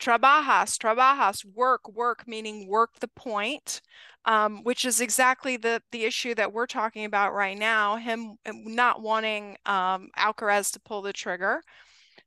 [0.00, 3.80] trabajas, trabajas, work, work, meaning work the point,
[4.24, 7.96] um, which is exactly the the issue that we're talking about right now.
[7.96, 11.62] Him not wanting um, Alcaraz to pull the trigger,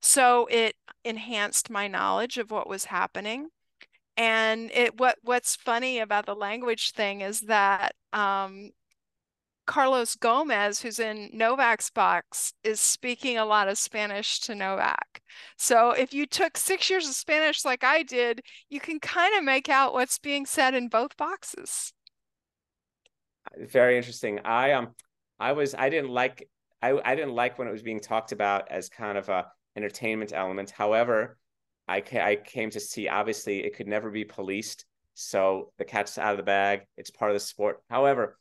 [0.02, 3.50] so it enhanced my knowledge of what was happening.
[4.18, 8.72] And it what what's funny about the language thing is that um,
[9.66, 15.22] Carlos Gomez, who's in Novak's box, is speaking a lot of Spanish to Novak.
[15.58, 19.44] So if you took six years of Spanish like I did, you can kind of
[19.44, 21.94] make out what's being said in both boxes.
[23.58, 24.40] Very interesting.
[24.44, 24.96] I um
[25.40, 26.50] I was I didn't like
[26.82, 30.34] I I didn't like when it was being talked about as kind of a entertainment
[30.34, 30.72] element.
[30.72, 31.38] However,
[31.88, 34.86] I ca- I came to see obviously it could never be policed.
[35.14, 36.82] So the cat's out of the bag.
[36.98, 37.82] It's part of the sport.
[37.90, 38.38] However,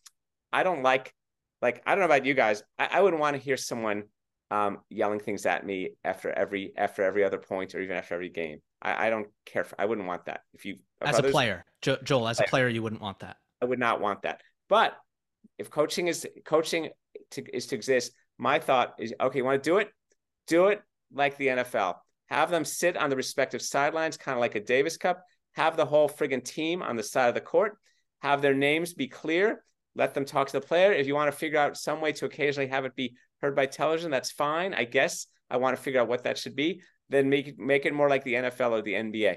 [0.55, 1.13] I don't like
[1.61, 2.63] like I don't know about you guys.
[2.79, 4.05] I, I wouldn't want to hear someone
[4.53, 8.29] um, yelling things at me after every after every other point or even after every
[8.29, 8.61] game.
[8.81, 9.65] I, I don't care.
[9.65, 10.43] For, I wouldn't want that.
[10.53, 13.37] If you if As a player, jo- Joel, as a player, you wouldn't want that.
[13.61, 14.43] I would not want that.
[14.69, 14.97] But
[15.59, 16.91] if coaching is coaching
[17.33, 19.39] to, is to exist, my thought is okay.
[19.39, 19.89] You want to do it?
[20.47, 21.97] Do it like the NFL.
[22.29, 25.25] Have them sit on the respective sidelines, kind of like a Davis Cup.
[25.55, 27.77] Have the whole friggin' team on the side of the court.
[28.23, 29.65] Have their names be clear.
[29.97, 30.93] Let them talk to the player.
[30.93, 33.67] If you want to figure out some way to occasionally have it be heard by
[33.67, 34.75] television, that's fine.
[34.75, 36.83] I guess I want to figure out what that should be.
[37.11, 39.37] Then make it make it more like the NFL or the NBA.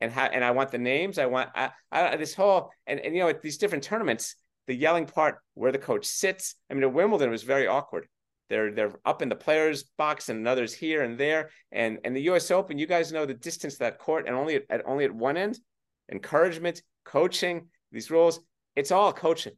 [0.00, 1.18] And ha- and I want the names.
[1.18, 4.36] I want I, I, this whole and, and you know at these different tournaments.
[4.66, 6.54] the yelling part where the coach sits.
[6.70, 8.06] I mean, at Wimbledon, it was very awkward.
[8.48, 11.50] They're they're up in the players' box and others here and there.
[11.72, 12.50] And and the U.S.
[12.50, 15.12] Open, you guys know the distance to that court, and only at, at only at
[15.12, 15.58] one end,
[16.12, 18.40] encouragement, coaching, these rules.
[18.76, 19.54] It's all coaching.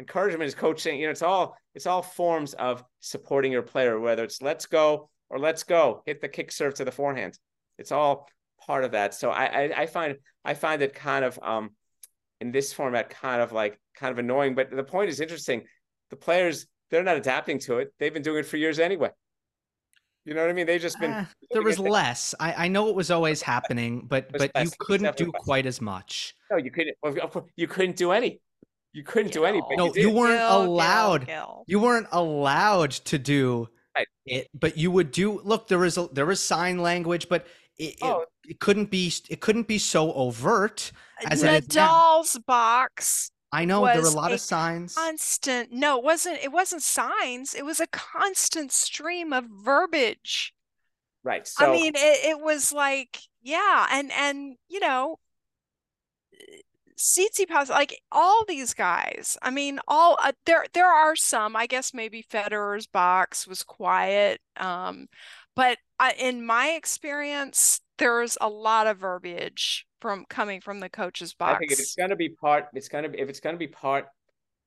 [0.00, 0.98] Encouragement is coaching.
[0.98, 5.10] You know, it's all it's all forms of supporting your player, whether it's let's go
[5.28, 7.38] or let's go, hit the kick serve to the forehand.
[7.78, 8.26] It's all
[8.66, 9.12] part of that.
[9.12, 11.70] So I I, I find I find it kind of um
[12.40, 14.54] in this format kind of like kind of annoying.
[14.54, 15.64] But the point is interesting.
[16.08, 17.92] The players they're not adapting to it.
[17.98, 19.10] They've been doing it for years anyway.
[20.24, 20.66] You know what I mean?
[20.66, 21.12] They've just been.
[21.12, 22.34] Uh, there was less.
[22.40, 26.34] I, I know it was always happening, but but you couldn't do quite as much.
[26.50, 26.96] No, you couldn't.
[27.56, 28.40] You couldn't do any.
[28.92, 29.76] You couldn't do anything.
[29.76, 31.30] no, you, you weren't allowed.
[31.66, 34.06] You weren't allowed to do right.
[34.26, 35.40] it, but you would do.
[35.44, 37.46] Look, there was a, there was sign language, but
[37.78, 38.22] it, oh.
[38.22, 40.92] it, it couldn't be it couldn't be so overt
[41.28, 44.94] as Nadal's box I know there were a lot a of signs.
[44.94, 45.72] Constant.
[45.72, 46.38] No, it wasn't.
[46.42, 47.54] It wasn't signs.
[47.54, 50.54] It was a constant stream of verbiage.
[51.24, 51.46] Right.
[51.46, 55.18] So I mean, it, it was like, yeah, and and you know,
[57.00, 59.36] Tsitsipas, like all these guys.
[59.40, 61.56] I mean, all uh, there there are some.
[61.56, 65.06] I guess maybe Federer's box was quiet, um,
[65.56, 71.34] but I, in my experience, there's a lot of verbiage from coming from the coach's
[71.34, 71.56] box.
[71.56, 73.58] I think if it's going to be part, it's going to if it's going to
[73.58, 74.06] be part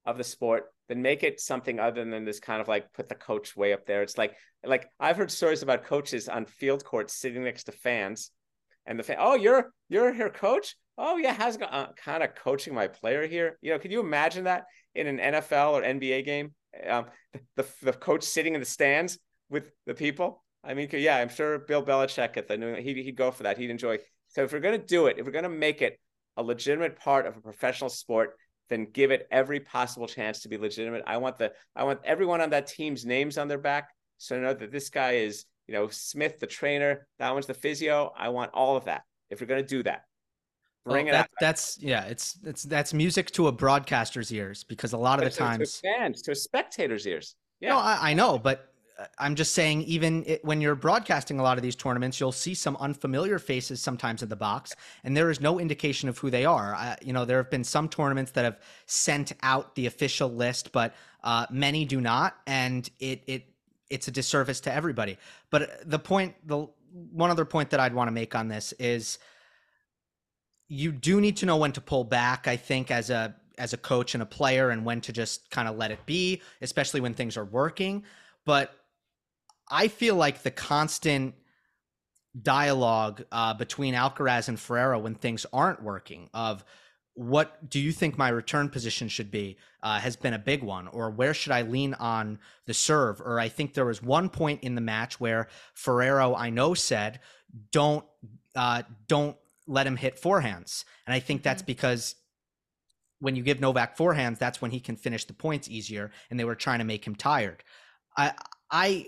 [0.05, 3.15] of the sport, then make it something other than this kind of like put the
[3.15, 4.01] coach way up there.
[4.01, 8.31] It's like like I've heard stories about coaches on field courts sitting next to fans,
[8.85, 10.75] and the fan, oh, you're you're here, coach.
[10.97, 13.57] Oh yeah, how's it uh, kind of coaching my player here?
[13.61, 16.53] You know, can you imagine that in an NFL or NBA game?
[16.87, 17.05] Um,
[17.55, 19.17] the the coach sitting in the stands
[19.49, 20.43] with the people.
[20.63, 23.57] I mean, yeah, I'm sure Bill Belichick at the New he he'd go for that.
[23.57, 25.99] He'd enjoy so if we're going to do it, if we're going to make it
[26.37, 28.35] a legitimate part of a professional sport,
[28.69, 31.03] then give it every possible chance to be legitimate.
[31.05, 34.39] I want the I want everyone on that team's names on their back, so I
[34.39, 38.11] know that this guy is you know Smith, the trainer, that one's the physio.
[38.17, 39.03] I want all of that.
[39.29, 40.03] If we're going to do that,
[40.85, 41.31] bring well, that, it.
[41.39, 45.31] That's yeah, it's it's that's music to a broadcaster's ears because a lot of the
[45.31, 47.35] times to a fans to a spectator's ears.
[47.59, 48.73] Yeah, no, I, I know, but
[49.17, 52.53] I'm just saying, even it, when you're broadcasting a lot of these tournaments, you'll see
[52.53, 56.45] some unfamiliar faces sometimes in the box, and there is no indication of who they
[56.45, 56.75] are.
[56.75, 60.71] Uh, you know, there have been some tournaments that have sent out the official list,
[60.71, 60.93] but
[61.23, 63.45] uh, many do not, and it it
[63.89, 65.17] it's a disservice to everybody.
[65.49, 66.67] But the point, the
[67.11, 69.17] one other point that I'd want to make on this is,
[70.67, 72.47] you do need to know when to pull back.
[72.47, 75.67] I think as a as a coach and a player, and when to just kind
[75.67, 78.03] of let it be, especially when things are working.
[78.45, 78.73] But
[79.69, 81.35] I feel like the constant
[82.41, 86.65] dialogue uh, between Alcaraz and Ferrero when things aren't working of
[87.15, 90.87] what do you think my return position should be uh, has been a big one
[90.87, 94.63] or where should i lean on the serve or i think there was one point
[94.63, 97.19] in the match where ferrero i know said
[97.71, 98.03] don't
[98.55, 99.35] uh, don't
[99.67, 101.67] let him hit forehands and i think that's mm-hmm.
[101.67, 102.15] because
[103.19, 106.45] when you give novak forehands that's when he can finish the points easier and they
[106.45, 107.63] were trying to make him tired
[108.17, 108.33] i
[108.71, 109.05] i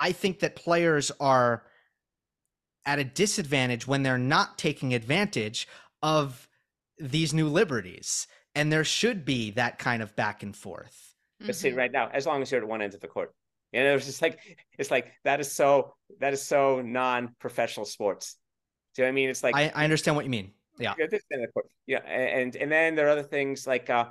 [0.00, 1.62] I think that players are
[2.86, 5.68] at a disadvantage when they're not taking advantage
[6.02, 6.48] of
[6.98, 8.26] these new liberties.
[8.54, 11.14] And there should be that kind of back and forth.
[11.38, 11.52] But mm-hmm.
[11.52, 13.32] see, right now, as long as you're at one end of the court,
[13.72, 14.40] you know, it's just like
[14.78, 18.36] it's like that is so that is so non-professional sports.
[19.00, 19.30] Do you know what I mean?
[19.30, 20.52] It's like I, I understand what you mean.
[20.78, 20.92] Yeah.
[21.86, 22.00] Yeah.
[22.00, 24.08] And and then there are other things like uh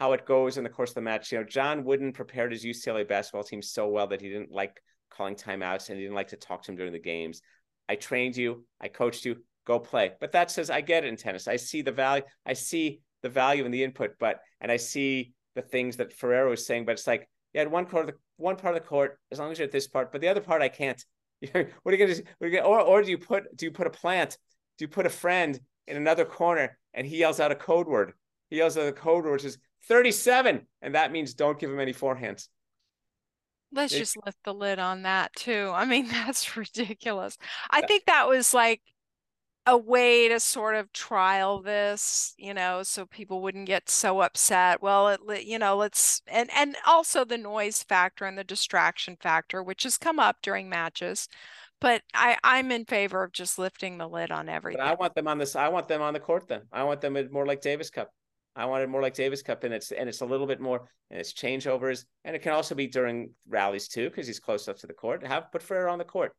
[0.00, 1.30] how it goes in the course of the match.
[1.30, 4.82] You know, John Wooden prepared his UCLA basketball team so well that he didn't like
[5.10, 7.40] calling timeouts and he didn't like to talk to him during the games.
[7.88, 10.14] I trained you, I coached you, go play.
[10.18, 11.46] But that says I get it in tennis.
[11.46, 15.34] I see the value, I see the value in the input, but and I see
[15.54, 18.20] the things that Ferrero is saying, but it's like, yeah, at one part of the
[18.38, 20.40] one part of the court, as long as you're at this part, but the other
[20.40, 21.02] part I can't.
[21.40, 22.22] What are you gonna do?
[22.38, 24.38] What are you gonna, or or do you put do you put a plant?
[24.78, 28.12] Do you put a friend in another corner and he yells out a code word?
[28.50, 31.80] He yells out a code word which is 37, and that means don't give him
[31.80, 32.48] any forehands.
[33.72, 35.70] Let's just lift the lid on that too.
[35.74, 37.36] I mean, that's ridiculous.
[37.70, 38.80] I think that was like
[39.66, 44.80] a way to sort of trial this, you know, so people wouldn't get so upset.
[44.80, 49.62] Well, it, you know, let's and and also the noise factor and the distraction factor,
[49.62, 51.28] which has come up during matches.
[51.80, 54.80] But I I'm in favor of just lifting the lid on everything.
[54.80, 55.56] But I want them on this.
[55.56, 56.46] I want them on the court.
[56.48, 58.10] Then I want them more like Davis Cup.
[58.54, 61.20] I wanted more like Davis Cup, and it's and it's a little bit more, and
[61.20, 64.86] it's changeovers, and it can also be during rallies too, because he's close up to
[64.86, 65.26] the court.
[65.26, 66.32] Have put Ferrer on the court.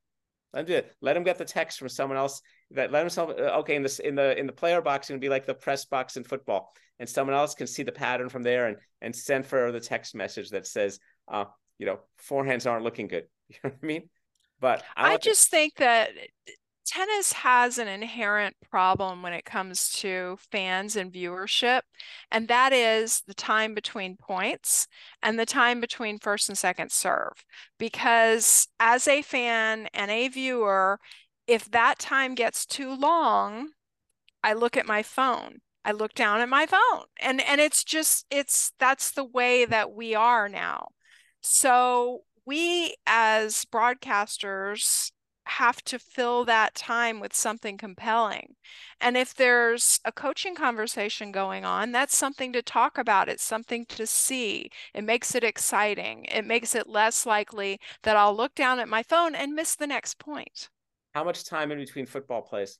[0.54, 0.96] Let him do it.
[1.02, 2.42] Let him get the text from someone else.
[2.72, 5.10] That let himself uh, okay in this in the in the player box.
[5.10, 7.92] It would be like the press box in football, and someone else can see the
[7.92, 11.46] pattern from there and and send for the text message that says, uh,
[11.78, 13.26] you know, forehands aren't looking good.
[13.50, 14.10] You know what I mean?
[14.60, 16.10] But I, I just think that
[16.88, 21.82] tennis has an inherent problem when it comes to fans and viewership,
[22.32, 24.88] and that is the time between points
[25.22, 27.46] and the time between first and second serve.
[27.78, 31.00] Because as a fan and a viewer,
[31.48, 33.70] if that time gets too long,
[34.44, 35.60] I look at my phone.
[35.84, 37.06] I look down at my phone.
[37.20, 40.88] And and it's just it's that's the way that we are now.
[41.42, 45.12] So we as broadcasters
[45.48, 48.56] have to fill that time with something compelling.
[49.02, 53.30] And if there's a coaching conversation going on, that's something to talk about.
[53.30, 54.70] It's something to see.
[54.94, 56.26] It makes it exciting.
[56.26, 59.88] It makes it less likely that I'll look down at my phone and miss the
[59.88, 60.70] next point.
[61.14, 62.80] How much time in between football plays?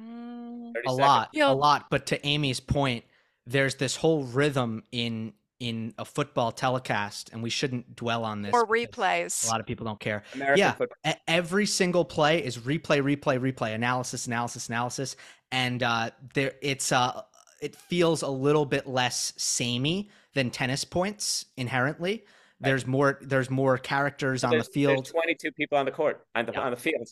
[0.00, 1.86] Mm, a lot, a lot.
[1.90, 3.04] But to Amy's point,
[3.46, 8.52] there's this whole rhythm in in a football telecast, and we shouldn't dwell on this.
[8.52, 9.46] Or replays.
[9.46, 10.24] A lot of people don't care.
[10.34, 11.14] American yeah, football.
[11.28, 15.16] every single play is replay, replay, replay, analysis, analysis, analysis,
[15.52, 17.22] and uh, there it's uh,
[17.60, 22.24] it feels a little bit less samey than tennis points inherently.
[22.60, 23.18] There's more.
[23.22, 25.06] There's more characters on the field.
[25.06, 26.60] 22 people on the court on the yeah.
[26.60, 27.08] on the field.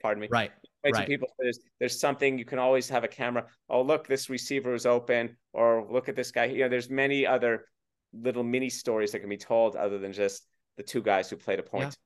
[0.00, 0.28] Pardon me.
[0.30, 0.52] Right.
[0.82, 1.08] 22 right.
[1.08, 1.28] people.
[1.38, 3.46] There's there's something you can always have a camera.
[3.68, 6.44] Oh look, this receiver is open, or look at this guy.
[6.44, 7.66] You know, there's many other
[8.14, 10.46] little mini stories that can be told other than just
[10.76, 11.96] the two guys who played a point.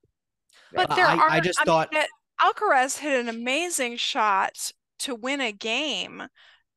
[0.73, 0.87] Yeah.
[0.87, 1.31] But there I, are.
[1.31, 2.05] I just I thought mean,
[2.41, 6.25] Alcaraz hit an amazing shot to win a game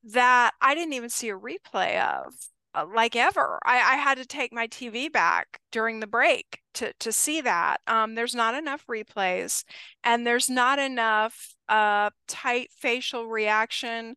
[0.03, 2.34] that I didn't even see a replay of,
[2.73, 3.59] uh, like ever.
[3.65, 7.82] I, I had to take my TV back during the break to to see that.
[7.88, 9.63] Um, there's not enough replays,
[10.03, 14.15] and there's not enough uh, tight facial reaction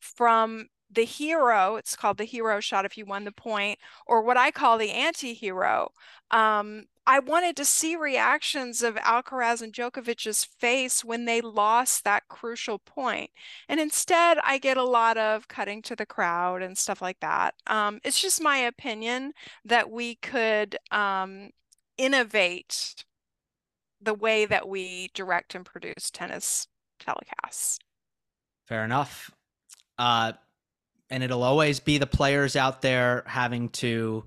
[0.00, 4.36] from the hero, it's called the hero shot if you won the point, or what
[4.36, 5.90] I call the anti hero.
[6.30, 12.28] Um, I wanted to see reactions of Alcaraz and Djokovic's face when they lost that
[12.28, 13.30] crucial point.
[13.68, 17.54] And instead, I get a lot of cutting to the crowd and stuff like that.
[17.66, 19.32] Um, it's just my opinion
[19.66, 21.50] that we could um,
[21.98, 23.04] innovate
[24.00, 26.68] the way that we direct and produce tennis
[27.00, 27.78] telecasts.
[28.66, 29.30] Fair enough.
[29.98, 30.32] Uh,
[31.14, 34.24] and it'll always be the players out there having to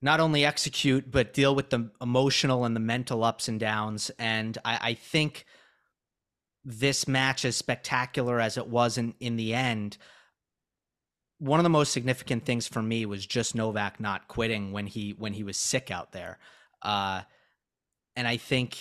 [0.00, 4.10] not only execute but deal with the emotional and the mental ups and downs.
[4.18, 5.44] And I, I think
[6.64, 9.98] this match, as spectacular as it was in, in the end,
[11.38, 15.10] one of the most significant things for me was just Novak not quitting when he
[15.18, 16.38] when he was sick out there.
[16.80, 17.20] Uh,
[18.16, 18.78] and I think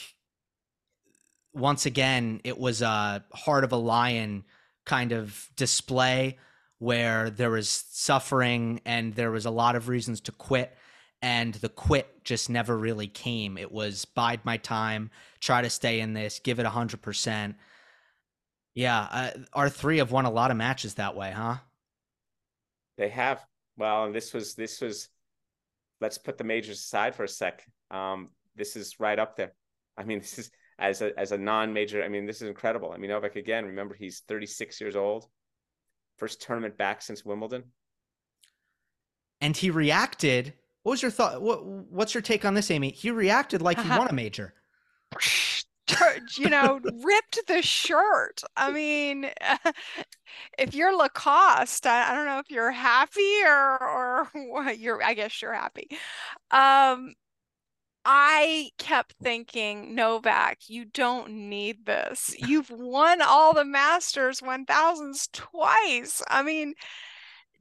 [1.54, 4.46] once again it was a heart of a lion
[4.86, 6.38] kind of display
[6.80, 10.76] where there was suffering and there was a lot of reasons to quit
[11.22, 13.58] and the quit just never really came.
[13.58, 15.10] It was bide my time
[15.40, 17.56] try to stay in this give it 100%
[18.74, 21.56] yeah uh, our three have won a lot of matches that way huh?
[22.98, 23.44] They have.
[23.78, 25.10] Well and this was this was
[26.02, 27.66] let's put the majors aside for a sec.
[27.92, 29.54] Um this is right up there.
[29.98, 32.92] I mean this is as a as a non-major i mean this is incredible.
[32.92, 35.30] I mean novak again remember he's 36 years old
[36.18, 37.64] first tournament back since Wimbledon.
[39.42, 40.54] And he reacted.
[40.84, 41.42] What was your thought?
[41.42, 42.92] What, what's your take on this, Amy?
[42.92, 44.54] He reacted like he won a major.
[46.38, 48.42] you know, ripped the shirt.
[48.58, 49.30] I mean,
[50.58, 55.04] if you're Lacoste, I, I, don't know if you're happy or or you're.
[55.04, 55.88] I guess you're happy.
[56.52, 57.14] Um,
[58.06, 62.36] I kept thinking, Novak, you don't need this.
[62.38, 66.22] You've won all the Masters 1000s twice.
[66.30, 66.76] I mean,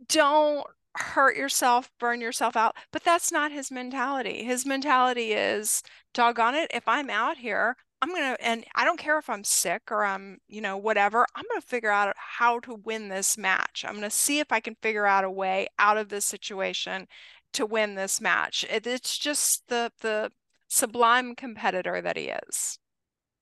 [0.06, 0.66] don't
[0.96, 2.76] hurt yourself, burn yourself out.
[2.92, 4.44] But that's not his mentality.
[4.44, 5.82] His mentality is,
[6.12, 9.44] doggone it, if I'm out here, I'm going to, and I don't care if I'm
[9.44, 13.38] sick or I'm, you know, whatever, I'm going to figure out how to win this
[13.38, 13.82] match.
[13.86, 17.08] I'm going to see if I can figure out a way out of this situation
[17.54, 18.64] to win this match.
[18.70, 20.30] It, it's just the the
[20.68, 22.78] sublime competitor that he is.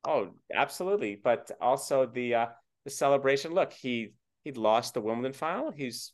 [0.04, 1.20] Oh, absolutely.
[1.22, 2.46] But also the uh
[2.84, 3.52] the celebration.
[3.52, 4.12] Look, he
[4.44, 5.70] he lost the Wimbledon final.
[5.70, 6.12] He's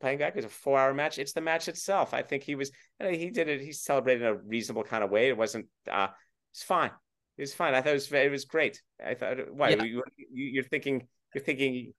[0.00, 0.36] playing back.
[0.36, 1.18] It's a four hour match.
[1.18, 2.14] It's the match itself.
[2.14, 2.70] I think he was
[3.00, 3.60] he did it.
[3.60, 5.28] He celebrated in a reasonable kind of way.
[5.28, 6.08] It wasn't uh
[6.52, 6.90] it's fine.
[7.36, 7.74] It was fine.
[7.74, 8.80] I thought it was it was great.
[9.04, 9.82] I thought why yeah.
[9.82, 11.92] you, you you're thinking you're thinking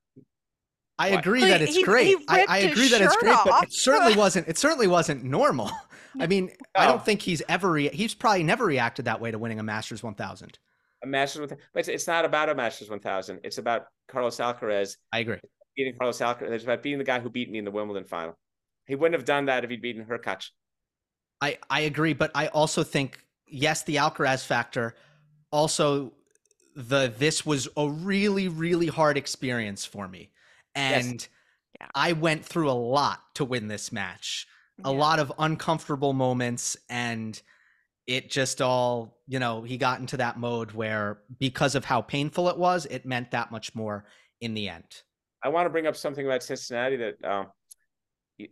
[1.00, 2.08] I agree He- that it's he- great.
[2.08, 4.48] he I, I agree that it's shirt great, but it certainly wasn't.
[4.48, 5.72] It certainly wasn't normal.
[6.20, 7.00] I mean, I don't oh.
[7.00, 7.72] think he's ever.
[7.72, 10.58] Re- he's probably never reacted that way to winning a Masters 1000.
[11.04, 13.42] A Masters with, but it's, it's not about a Masters 1000.
[13.44, 15.38] It's about Carlos Alcaraz I agree.
[15.76, 16.50] beating Carlos Alcaraz.
[16.52, 18.36] It's about beating the guy who beat me in the Wimbledon final.
[18.88, 20.50] He wouldn't have done that if he'd beaten Hurkacz.
[21.42, 24.96] I I agree, but I also think yes, the Alcaraz factor.
[25.52, 26.14] Also,
[26.76, 30.32] the this was a really really hard experience for me,
[30.78, 31.28] and
[31.80, 31.88] Yeah.
[31.94, 34.48] I went through a lot to win this match.
[34.84, 34.98] A Yeah.
[34.98, 37.40] lot of uncomfortable moments, and
[38.06, 39.64] it just all you know.
[39.64, 43.52] He got into that mode where because of how painful it was, it meant that
[43.52, 44.06] much more
[44.40, 45.04] in the end.
[45.44, 47.48] I want to bring up something about Cincinnati that um,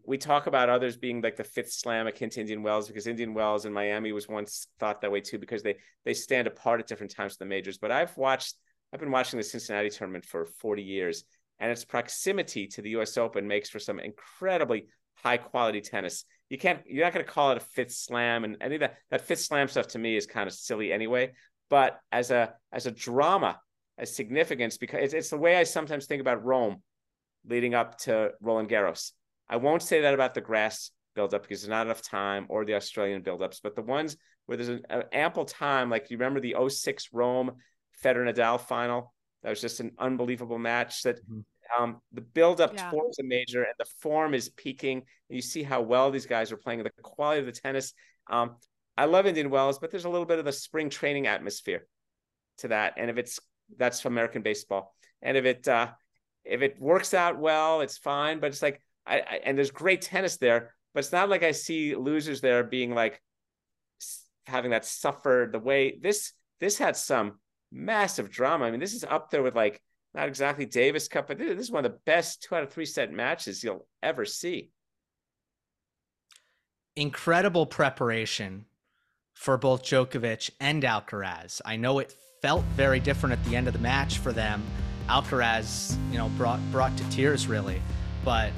[0.06, 3.34] we talk about others being like the fifth slam akin to Indian Wells because Indian
[3.34, 6.88] Wells and Miami was once thought that way too because they they stand apart at
[6.88, 7.78] different times of the majors.
[7.78, 8.56] But I've watched,
[8.92, 11.24] I've been watching the Cincinnati tournament for 40 years,
[11.60, 13.18] and its proximity to the U.S.
[13.18, 16.26] Open makes for some incredibly high quality tennis.
[16.50, 18.98] You can't, you're not going to call it a fifth slam, and any of that
[19.10, 21.34] that fifth slam stuff to me is kind of silly anyway.
[21.70, 23.60] But as a as a drama,
[23.98, 26.82] as significance, because it's, it's the way I sometimes think about Rome
[27.48, 29.12] leading up to Roland Garros.
[29.50, 32.76] I won't say that about the grass buildup because there's not enough time or the
[32.76, 36.56] Australian buildups, but the ones where there's an, an ample time, like you remember the
[36.68, 37.52] 06 Rome
[38.04, 39.14] Federer Nadal final,
[39.46, 41.46] that was just an unbelievable match that Mhm.
[41.78, 42.90] um, the buildup Yeah.
[42.90, 44.98] towards a major and the form is peaking.
[44.98, 47.94] And you see how well these guys are playing, the quality of the tennis.
[48.28, 48.58] Um,
[48.98, 51.86] I love Indian Wells, but there's a little bit of the spring training atmosphere
[52.58, 52.96] to that.
[52.98, 53.40] And if it's
[53.78, 55.94] that's American baseball, and if it uh,
[56.44, 58.40] if it works out well, it's fine.
[58.40, 61.52] But it's like I, I and there's great tennis there, but it's not like I
[61.52, 63.22] see losers there being like
[64.48, 67.40] having that suffer the way this this had some
[67.76, 68.66] massive drama.
[68.66, 69.82] I mean, this is up there with like
[70.14, 72.86] not exactly Davis Cup, but this is one of the best two out of three
[72.86, 74.72] set matches you'll ever see.
[76.96, 78.66] incredible preparation
[79.34, 81.62] for both Djokovic and Alcaraz.
[81.66, 84.64] I know it felt very different at the end of the match for them.
[85.10, 87.82] Alcaraz, you know, brought brought to tears really,
[88.24, 88.52] but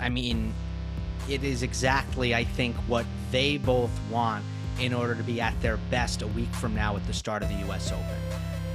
[0.00, 0.54] I mean,
[1.28, 4.44] it is exactly I think what they both want
[4.80, 7.48] in order to be at their best a week from now at the start of
[7.48, 8.06] the US Open.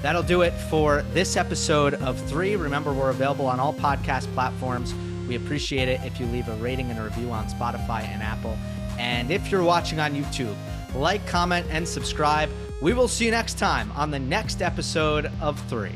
[0.01, 2.55] That'll do it for this episode of 3.
[2.55, 4.93] Remember we're available on all podcast platforms.
[5.27, 8.57] We appreciate it if you leave a rating and a review on Spotify and Apple.
[8.99, 10.55] And if you're watching on YouTube,
[10.95, 12.49] like, comment, and subscribe.
[12.81, 15.89] We will see you next time on the next episode of 3.